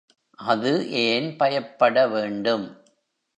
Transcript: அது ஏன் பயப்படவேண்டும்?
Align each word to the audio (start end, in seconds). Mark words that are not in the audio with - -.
அது 0.39 0.71
ஏன் 1.01 1.29
பயப்படவேண்டும்? 1.37 2.65